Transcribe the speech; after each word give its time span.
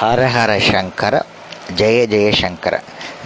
ஹரஹர 0.00 0.52
சங்கர 0.70 1.14
ஜெய 1.76 2.00
ஜெயசங்கர 2.12 2.74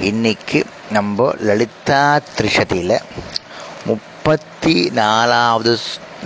இன்னைக்கு 0.08 0.58
நம்ம 0.92 1.26
லலிதா 1.46 2.02
திரிஷதியில் 2.36 2.94
முப்பத்தி 3.86 4.74
நாலாவது 4.90 5.72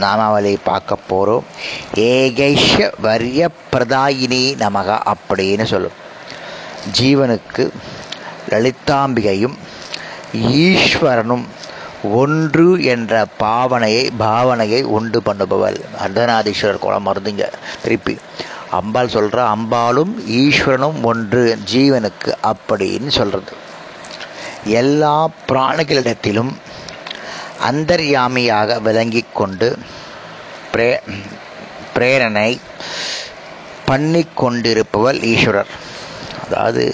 நாமாவளி 0.02 0.52
பார்க்க 0.64 0.98
போகிறோம் 1.06 1.46
ஏகைஷ 1.94 2.90
வரிய 3.06 3.48
பிரதாயினி 3.72 4.42
நமக 4.64 4.98
அப்படின்னு 5.12 5.66
சொல்லும். 5.72 5.98
ஜீவனுக்கு 6.98 7.66
லலிதாம்பிகையும் 8.52 9.58
ஈஸ்வரனும் 10.64 11.46
ஒன்று 12.20 12.68
என்ற 12.94 13.26
பாவனையை 13.40 14.04
பாவனையை 14.18 14.82
உண்டு 14.96 15.22
பண்ணுபவள். 15.26 15.78
அர்த்தநாதீஸ்வரர் 16.04 16.84
குளம் 16.86 17.06
மருந்துங்க 17.06 17.46
திருப்பி 17.82 18.16
அம்பாள் 18.78 19.14
சொல்கிற 19.14 19.40
அம்பாளும் 19.54 20.12
ஈஸ்வரனும் 20.40 21.00
ஒன்று 21.10 21.42
ஜீவனுக்கு 21.72 22.30
அப்படின்னு 22.50 23.10
சொல்கிறது 23.18 23.52
எல்லா 24.80 25.16
பிராணிகளிடத்திலும் 25.48 26.52
அந்தர்யாமியாக 27.70 28.78
விளங்கி 28.86 29.22
கொண்டு 29.32 29.68
பிரே 30.72 30.88
பிரேரணை 31.96 32.50
பண்ணி 33.88 34.22
கொண்டிருப்பவள் 34.40 35.18
ஈஸ்வரர். 35.32 35.72
அதாவது 36.44 36.84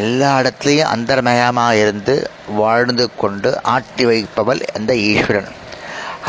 எல்லா 0.00 0.30
இடத்துலையும் 0.40 0.92
அந்தர்மயமாக 0.94 1.80
இருந்து 1.82 2.14
வாழ்ந்து 2.60 3.06
கொண்டு 3.22 3.50
ஆட்டி 3.74 4.04
வைப்பவள் 4.10 4.60
அந்த 4.76 4.92
ஈஸ்வரன். 5.10 5.50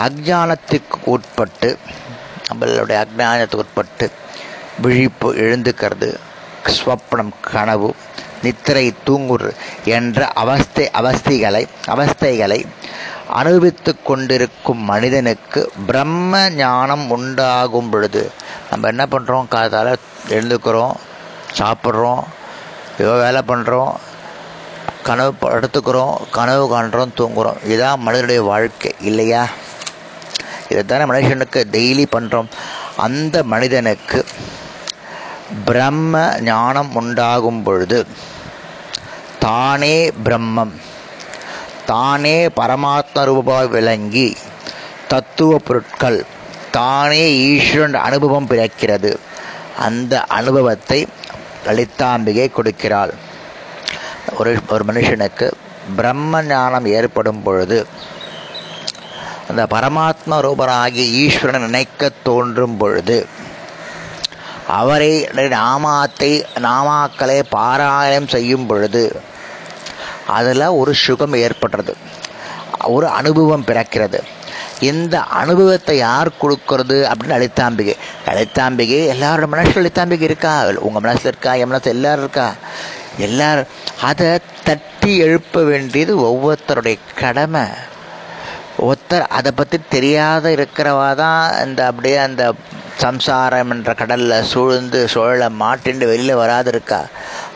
அஜானத்துக்கு 0.06 0.98
உட்பட்டு 1.14 1.70
நம்மளுடைய 2.52 2.98
அஜானத்துக்கு 3.04 3.58
உட்பட்டு 3.58 4.08
விழிப்பு 4.82 5.34
எழுந்துக்கிறது 5.36 6.10
ஸ்வப்னம் 6.74 7.34
கனவு 7.52 7.90
நித்திரை 8.44 8.94
தூங்குர் 9.04 9.48
என்ற 9.90 10.28
அவஸ்தை 10.34 10.86
அவஸ்தைகளை 10.94 11.62
அவஸ்தைகளை 11.88 12.60
அனுபவித்து 13.34 13.92
கொண்டிருக்கும் 14.04 14.82
மனிதனுக்கு 14.84 15.62
பிரம்ம 15.88 16.50
ஞானம் 16.56 17.12
உண்டாகும் 17.12 17.90
பொழுது 17.90 18.24
நம்ம 18.72 18.88
என்ன 18.88 19.06
பண்ணுறோம் 19.06 19.48
காதால் 19.48 19.92
எழுந்துக்கிறோம் 20.30 20.96
சாப்பிட்றோம் 21.58 22.24
ஏதோ 23.00 23.14
வேலை 23.18 23.42
பண்ணுறோம் 23.42 23.94
கனவு 25.04 25.32
படுத்துக்கிறோம் 25.42 26.16
கனவு 26.32 26.66
காண்றோம் 26.68 27.16
தூங்குகிறோம் 27.18 27.60
இதுதான் 27.64 28.00
மனிதனுடைய 28.00 28.42
வாழ்க்கை 28.44 28.92
இல்லையா? 29.02 29.44
இதைத்தானே 30.72 31.06
மனுஷனுக்கு 31.12 31.62
டெய்லி 31.76 32.06
பண்ணுறோம் 32.16 32.50
அந்த 33.06 33.44
மனிதனுக்கு 33.54 34.20
பிரம்ம 35.66 36.20
ஞானம் 36.42 36.92
உண்டாகும் 36.96 37.64
பொழுது 37.64 38.00
தானே 39.46 39.96
பிரம்மம். 40.26 40.74
தானே 41.86 42.38
பரமாத்ம 42.60 43.24
ரூபாய் 43.24 43.68
விளங்கி 43.68 44.28
தத்துவ 45.08 45.58
பொருட்கள் 45.58 46.20
தானே 46.78 47.24
ஈஸ்வரன் 47.48 47.98
அனுபவம் 48.08 48.50
பிறக்கிறது. 48.50 49.12
அந்த 49.80 50.14
அனுபவத்தை 50.38 51.00
லலிதாம்பிகை 51.68 52.48
கொடுக்கிறாள். 52.52 53.14
ஒரு 54.40 54.52
ஒரு 54.70 54.84
மனுஷனுக்கு 54.88 55.48
பிரம்ம 55.96 56.42
ஞானம் 56.44 56.88
ஏற்படும் 56.98 57.42
பொழுது 57.44 57.78
அந்த 59.52 59.68
பரமாத்ம 59.72 60.32
ரூபராகிய 60.32 61.08
ஈஸ்வரன் 61.24 61.62
நினைக்க 61.62 62.12
தோன்றும் 62.24 62.78
பொழுது 62.78 63.28
அவரை 64.68 65.24
நாமாத்தை 65.34 66.44
நாமாக்களை 66.56 67.44
பாராயணம் 67.52 68.28
செய்யும் 68.28 68.66
பொழுது 68.66 69.22
அதில் 70.28 70.66
ஒரு 70.66 70.94
சுகம் 70.94 71.34
ஏற்படுறது. 71.34 71.94
ஒரு 72.84 73.08
அனுபவம் 73.08 73.64
பிறக்கிறது. 73.66 74.20
இந்த 74.80 75.22
அனுபவத்தை 75.22 75.98
யார் 75.98 76.30
கொடுக்கறது 76.42 77.12
அப்படின்னு 77.12 77.28
லலிதாம்பிகை. 77.28 77.96
லலிதாம்பிகை 78.26 79.00
எல்லாரோட 79.14 79.48
மனசில் 79.48 79.86
லலிதாம்பிகை 79.86 80.22
இருக்கா? 80.22 80.64
உங்கள் 80.64 81.02
மனசில் 81.02 81.26
இருக்கா? 81.26 81.54
என் 81.54 81.68
மனசில் 81.68 81.94
எல்லாரும் 81.94 82.20
இருக்கா? 82.20 82.54
எல்லாரும் 83.18 83.68
அதை 84.02 84.40
தட்டி 84.64 85.18
எழுப்ப 85.18 85.62
வேண்டியது 85.62 86.18
ஒவ்வொருத்தருடைய 86.20 86.98
கடமை. 87.16 87.62
ஒருத்தர் 88.78 89.26
அதை 89.28 89.52
பற்றி 89.52 89.80
தெரியாத 89.90 90.50
இருக்கிறவா 90.50 91.16
தான் 91.16 91.68
இந்த 91.68 91.86
அப்படியே 91.86 92.18
அந்த 92.18 92.54
சம்சாரம் 92.98 93.70
என்ற 93.70 93.94
கடலில் 93.94 94.44
சூழ்ந்து 94.44 95.08
சுழல 95.14 95.50
மாட்டிண்டு 95.50 96.06
வெளியில் 96.08 96.36
வராது 96.36 96.70
இருக்கா 96.70 97.06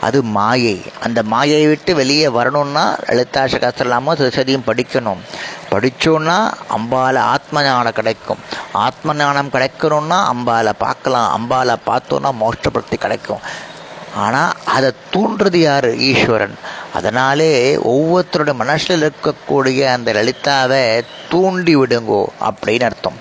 அது 0.00 0.22
மாயை. 0.22 0.84
அந்த 1.00 1.22
மாயை 1.22 1.66
விட்டு 1.66 1.94
வெளியே 1.94 2.28
வரணும்னா 2.28 2.96
லலிதா 3.06 3.44
சகஸ்திரலாமோ 3.44 4.14
திருசதியும் 4.20 4.66
படிக்கணும். 4.66 5.22
படித்தோன்னா 5.70 6.52
அம்பால 6.76 7.16
ஆத்ம 7.16 7.62
ஞானம் 7.62 7.92
கிடைக்கும். 7.92 8.38
ஆத்ம 8.72 9.14
ஞானம் 9.14 9.50
கிடைக்கணும்னா 9.50 10.18
அம்பால 10.34 10.72
பார்க்கலாம். 10.78 11.28
அம்பால 11.38 11.76
பார்த்தோன்னா 11.86 12.32
மோஷ்டப்படுத்தி 12.40 12.94
கிடைக்கும். 12.94 13.40
ஆனால் 14.16 14.52
அதை 14.64 14.92
தூண்டுறது 15.12 15.56
யார்? 15.56 15.94
ஈஸ்வரன். 15.94 16.58
அதனாலே 16.96 17.52
ஒவ்வொருத்தரோட 17.92 18.52
மனசில் 18.62 19.02
இருக்கக்கூடிய 19.02 19.80
அந்த 19.94 20.10
லலிதாவை 20.18 20.82
தூண்டி 21.30 21.74
விடுங்கோ 21.76 22.22
அப்படின்னு 22.48 22.88
அர்த்தம். 22.88 23.18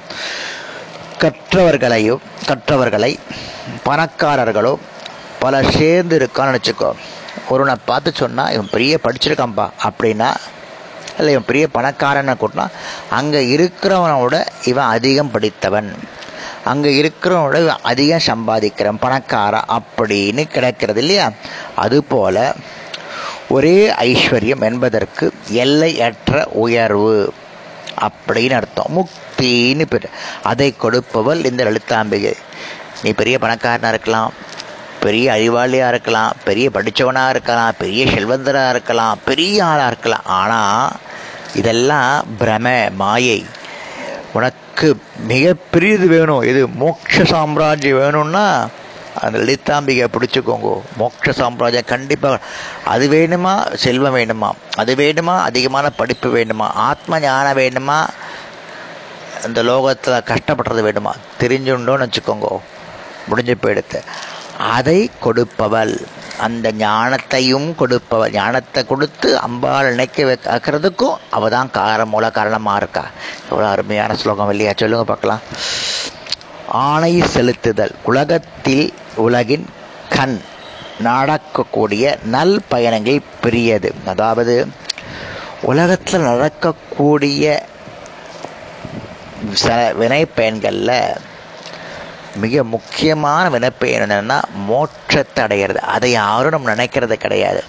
கற்றவர்களையும் 1.22 2.24
கற்றவர்களை 2.50 3.12
பணக்காரர்களோ 3.88 4.74
பல 5.44 5.56
சேர்ந்து 5.78 6.16
இருக்கான்னு 6.20 6.58
வச்சுக்கோ. 6.58 6.90
ஒருவனை 7.54 7.76
பார்த்து 7.90 8.12
சொன்னால் 8.22 8.54
இவன் 8.56 8.74
பெரிய 8.76 8.94
படிச்சிருக்கான்பா 9.06 9.66
அப்படின்னா 9.88 10.30
இல்லை 11.18 11.32
இவன் 11.34 11.50
பெரிய 11.50 11.66
பணக்காரனை 11.76 12.34
கூட்டினா 12.40 12.66
அங்கே 13.18 13.42
இருக்கிறவனோட 13.56 14.36
இவன் 14.72 14.92
அதிகம் 14.96 15.34
படித்தவன். 15.34 15.92
அங்கே 16.72 16.92
இருக்கிறவனோட 17.02 17.58
இவன் 17.66 17.86
அதிகம் 17.92 18.28
சம்பாதிக்கிறவன் 18.30 19.04
பணக்காரன் 19.04 19.70
அப்படின்னு 19.78 20.44
கிடைக்கிறது 20.56 21.02
இல்லையா? 21.04 21.28
அதுபோல் 21.84 22.42
ஒரே 23.50 23.90
ஐஸ்வர்யம் 23.90 24.62
என்பதற்கு 24.62 25.34
எல்லையற்ற 25.48 26.48
உயர்வு 26.52 27.34
அப்படின்னு 28.02 28.54
அர்த்தம். 28.54 28.92
முக்தின்னு 28.96 29.86
பேர். 29.86 30.10
அதை 30.44 30.76
கொடுப்பவள் 30.82 31.46
இந்த 31.46 31.64
லலிதாம்பிகை. 31.64 32.34
நீ 33.04 33.12
பெரிய 33.12 33.38
பணக்காரனாக 33.38 33.88
இருக்கலாம் 33.88 34.34
பெரிய 35.00 35.32
அறிவாளியாக 35.32 35.88
இருக்கலாம் 35.88 36.34
பெரிய 36.44 36.70
படித்தவனாக 36.74 37.30
இருக்கலாம் 37.30 37.74
பெரிய 37.78 38.06
செல்வந்தராக 38.06 38.70
இருக்கலாம் 38.70 39.20
பெரிய 39.26 39.66
ஆளாக 39.66 39.88
இருக்கலாம். 39.88 40.26
ஆனால் 40.26 40.92
இதெல்லாம் 41.56 42.26
பிரம 42.40 42.92
மாயை. 42.92 43.46
உனக்கு 44.34 44.98
மிக 45.18 45.54
பெரியது 45.72 46.08
வேணும். 46.08 46.42
இது 46.42 46.68
மோட்ச 46.68 47.26
சாம்ராஜ்யம் 47.26 47.98
வேணும்னா 47.98 48.68
அந்த 49.22 49.38
லலிதாம்பிகை 49.38 50.08
பிடிச்சிக்கோங்க. 50.14 50.82
மோட்ச 51.00 51.32
சாம்ராஜ்யம் 51.32 51.86
கண்டிப்பாக 51.86 52.40
அது 52.86 53.10
வேணுமா? 53.10 53.76
செல்வம் 53.76 54.16
வேணுமா? 54.16 54.52
அது 54.76 54.96
வேணுமா? 54.96 55.40
அதிகமான 55.40 55.90
படிப்பு 55.90 56.36
வேணுமா? 56.38 56.68
ஆத்ம 56.74 57.20
ஞானம் 57.20 57.58
வேணுமா? 57.58 58.08
இந்த 59.46 59.64
லோகத்தில் 59.64 60.24
கஷ்டப்படுறது 60.26 60.92
வேணுமா? 60.92 61.12
தெரிஞ்சுண்டோன்னு 61.40 62.12
வச்சுக்கோங்க. 62.12 62.60
முடிஞ்சு 63.28 63.58
போயிடுத்து. 63.62 64.02
அதை 64.60 65.12
கொடுப்பவள். 65.24 66.06
அந்த 66.38 66.72
ஞானத்தையும் 66.72 67.76
கொடுப்பவள். 67.76 68.32
ஞானத்தை 68.32 68.86
கொடுத்து 68.86 69.40
அம்பாள் 69.40 69.90
நினைக்க 69.90 70.24
வைக்கிறதுக்கும் 70.24 71.18
அவள் 71.30 71.50
தான் 71.50 71.70
காரம் 71.74 72.06
மூல 72.06 72.32
காரணமாக 72.32 72.78
இருக்கா. 72.78 73.06
எவ்வளோ 73.50 73.68
அருமையான 73.70 74.16
ஸ்லோகம் 74.16 74.50
இல்லையா? 74.50 74.72
சொல்லுங்க 74.76 75.04
பார்க்கலாம். 75.04 75.40
ஆணை 76.68 77.22
செலுத்துதல். 77.22 77.92
உலகத்தில் 78.04 78.94
உலகின் 79.16 79.66
கண் 80.10 80.42
நடக்கக்கூடிய 81.00 82.18
நல் 82.24 82.62
பயணங்கள் 82.68 83.22
பெரியது. 83.42 83.94
அதாவது 84.06 84.68
உலகத்தில் 85.62 86.22
நடக்கக்கூடிய 86.22 87.64
சில 89.54 89.94
வினைப்பயன்களில் 90.00 91.18
மிக 92.36 92.64
முக்கியமான 92.64 93.50
வினைப்பயன் 93.50 94.04
என்னென்னா 94.06 94.42
மோட்சத்தை 94.70 95.40
அடைகிறது 95.40 95.82
அதை 95.82 96.12
யாரும் 96.12 96.52
நம்ம 96.52 96.74
நினைக்கிறது 96.74 97.14
கிடையாது. 97.14 97.64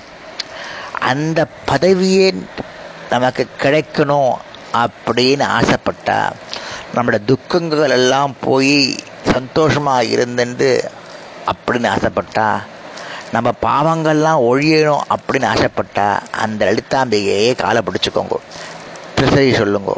அந்த 1.01 1.47
பதவியே 1.71 2.29
நமக்கு 3.11 3.47
கிடைக்கணும் 3.63 4.35
அப்படின்னு 4.73 5.45
ஆசைப்பட்டா 5.59 6.33
நம்மளோட 6.95 7.25
துக்கங்கள் 7.25 7.91
எல்லாம் 7.91 8.35
போய் 8.41 8.97
சந்தோஷமாக 9.33 10.03
இருந்துட்டு 10.03 10.91
அப்படின்னு 11.67 11.97
ஆசைப்பட்டா 11.97 12.59
நம்ம 13.33 13.51
பாவங்கள்லாம் 13.63 14.43
ஒழியணும் 14.51 15.01
அப்படின்னு 15.11 15.49
ஆசைப்பட்டா 15.53 16.19
அந்த 16.31 16.65
லலிதாம்பிகையே 16.65 17.57
காலை 17.57 17.83
பிடிச்சிக்கோங்க. 17.83 18.37
திருசரி 19.15 19.55
சொல்லுங்க. 19.55 19.97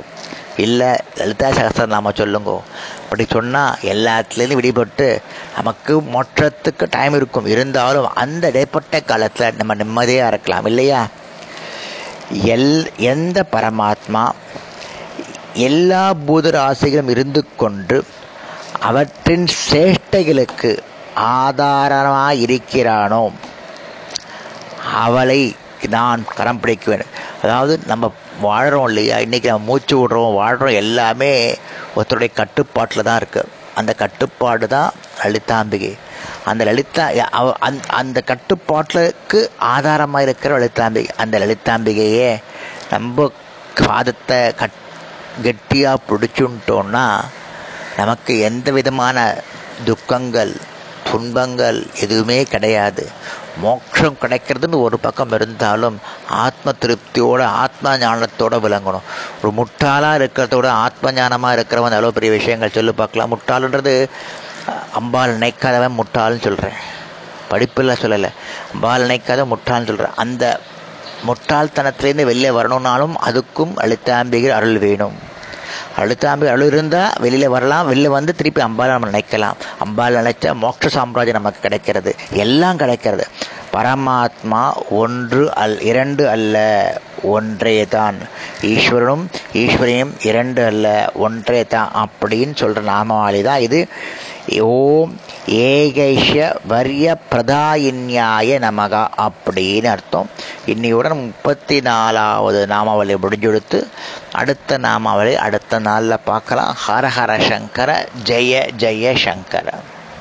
இல்லை 0.57 0.89
லலிதா 1.17 1.49
சகஸ்திரநாம 1.49 2.15
சொல்லுங்க. 2.15 2.63
அப்படி 3.03 3.27
சொன்னால் 3.31 3.77
எல்லாத்துலேருந்து 3.83 4.59
விடுபட்டு 4.61 5.19
நமக்கு 5.57 6.01
மொற்றத்துக்கு 6.01 6.87
டைம் 6.91 7.15
இருக்கும். 7.15 7.47
இருந்தாலும் 7.47 8.15
அந்த 8.15 8.47
இடைப்பட்ட 8.49 9.01
காலத்தில் 9.01 9.57
நம்ம 9.57 9.75
நிம்மதியாக 9.75 10.29
இருக்கலாம் 10.29 10.67
இல்லையா? 10.67 11.07
எல் 12.45 12.87
எந்த 12.97 13.47
பரமாத்மா 13.53 14.31
எல்லா 15.55 16.15
பூதராசிகளும் 16.27 17.09
இருந்து 17.09 17.45
கொண்டு 17.57 18.05
அவற்றின் 18.81 19.47
சேஷ்டைகளுக்கு 19.71 20.79
ஆதாரமாக 21.27 22.43
இருக்கிறானோ 22.47 23.23
அவளை 25.03 25.41
நான் 25.95 26.25
கரம் 26.39 26.61
பிடிக்குவேன். 26.63 27.05
அதாவது 27.43 27.75
நம்ம 27.91 28.11
வாழ்கிறோம் 28.47 28.87
இல்லையா? 28.91 29.17
இன்றைக்கி 29.27 29.49
நம்ம 29.51 29.69
மூச்சு 29.71 29.95
விடுறோம் 29.99 30.39
வாழ்கிறோம் 30.41 30.81
எல்லாமே 30.83 31.33
ஒருத்தருடைய 31.97 32.31
கட்டுப்பாட்டில் 32.41 33.07
தான் 33.09 33.21
இருக்குது 33.21 33.53
அந்த 33.79 33.93
கட்டுப்பாடு 34.03 34.67
தான் 34.77 34.91
லலிதாம்பிகை. 35.23 35.93
அந்த 36.51 36.63
லலிதா 36.69 37.05
அந்த 37.67 37.83
அந்த 38.01 38.19
கட்டுப்பாட்டுக்கு 38.31 39.41
ஆதாரமாக 39.75 40.27
இருக்கிற 40.27 40.53
லலிதாம்பிகை. 40.59 41.11
அந்த 41.23 41.35
லலிதாம்பிகையே 41.43 42.31
நம்ம 42.93 43.31
பாதத்தை 43.89 44.41
கட் 44.61 44.79
கெட்டியாக 45.45 46.05
பிடிச்சுட்டோன்னா 46.09 47.07
நமக்கு 47.99 48.33
எந்த 48.49 48.69
விதமான 48.79 49.19
துக்கங்கள் 49.89 50.53
துன்பங்கள் 51.11 51.79
எதுவுமே 52.05 52.39
கிடையாது. 52.53 53.05
மோட்சம் 53.63 54.19
கிடைக்கிறதுன்னு 54.23 54.83
ஒரு 54.87 54.97
பக்கம் 55.05 55.33
இருந்தாலும் 55.37 55.97
ஆத்ம 56.45 56.73
திருப்தியோட 56.83 57.43
ஆத்ம 57.63 57.95
ஞானத்தோட 58.05 58.57
விளங்கணும். 58.65 59.07
ஒரு 59.41 59.51
முட்டாளாக 59.59 60.19
இருக்கிறதோட 60.21 60.67
ஆத்ம 60.87 61.13
ஞானமாக 61.13 61.57
இருக்கிறவன் 61.57 61.97
அவ்வளோ 61.97 62.15
பெரிய 62.19 62.33
விஷயங்கள் 62.39 62.77
சொல்லி 62.79 62.93
பார்க்கலாம். 62.93 63.33
முட்டாளுன்றது 63.35 63.95
அம்பாள் 65.01 65.37
நினைக்காதவன் 65.37 65.99
முட்டாள்னு 66.01 66.45
சொல்கிறேன் 66.47 66.79
படிப்பில் 67.53 68.01
சொல்லலை. 68.03 68.31
அம்பாள் 68.73 69.07
நினைக்காத 69.07 69.45
முட்டாள்னு 69.53 69.91
சொல்கிறேன் 69.91 70.19
அந்த 70.25 70.45
முட்டாள்தனத்திலேருந்து 71.29 72.31
வெளியே 72.31 72.51
வரணும்னாலும் 72.59 73.15
அதுக்கும் 73.29 73.73
அழுத்தாம்பிகை 73.85 74.51
அருள் 74.59 74.79
வேணும். 74.79 75.17
அழுத்தாம்பி 76.01 76.47
அழு 76.55 76.67
இருந்தால் 76.67 77.15
வெளியில் 77.25 77.53
வரலாம் 77.55 77.87
வெளியில் 77.87 78.17
வந்து 78.17 78.35
திருப்பி 78.35 78.61
அம்பால் 78.63 78.93
நம்ம 78.95 79.11
நினைக்கலாம். 79.11 79.57
அம்பால் 79.85 80.19
நினைச்சா 80.21 80.53
மோட்ச 80.65 80.89
சாம்ராஜ்யம் 80.97 81.39
நமக்கு 81.39 81.61
கிடைக்கிறது. 81.61 82.13
எல்லாம் 82.45 82.77
கிடைக்கிறது. 82.77 83.27
பரமாத்மா 83.73 84.61
ஒன்று 85.03 85.43
அல் 85.63 85.81
இரண்டு 85.81 86.29
அல்ல 86.29 86.57
ஒன்றே 87.23 87.87
தான். 87.97 88.19
ஈஸ்வரனும் 88.63 89.25
ஈஸ்வரியும் 89.63 90.13
இரண்டு 90.23 90.61
அல்ல 90.65 90.87
ஒன்றே 91.15 91.61
தான் 91.75 91.91
அப்படின்னு 92.05 92.55
சொல்கிற 92.55 92.85
நாமாவளி 92.93 93.43
தான் 93.43 93.65
இது. 93.67 93.81
ஓம் 94.57 95.21
ஏகைஷ 95.47 96.57
வரிய 96.67 97.17
பிரதாயின்யாய 97.31 98.59
நமகா 98.59 99.07
அப்படின்னு 99.19 99.87
அர்த்தம். 99.87 100.31
இன்னையுடன் 100.67 101.15
முப்பத்தி 101.15 101.81
நாலாவது 101.81 102.67
நாமாவளி 102.67 103.15
முடிஞ்செடுத்து 103.15 103.85
அடுத்த 104.33 104.79
நாமாவளி 104.79 105.37
அடுத்த 105.37 105.79
நாளில் 105.79 106.25
பார்க்கலாம். 106.25 106.77
ஹர 106.89 107.09
ஹர 107.19 107.49
சங்கர 107.49 108.09
ஜெய 108.25 108.71
ஜெய 108.79 109.19
சங்கர. 109.19 109.73